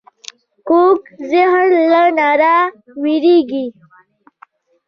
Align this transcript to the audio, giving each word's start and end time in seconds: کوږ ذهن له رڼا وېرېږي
کوږ 0.67 0.99
ذهن 1.31 1.67
له 1.91 2.01
رڼا 2.17 2.57
وېرېږي 3.01 3.65